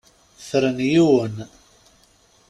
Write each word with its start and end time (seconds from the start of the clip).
Fren 0.47 0.77
yiwen. 0.91 1.35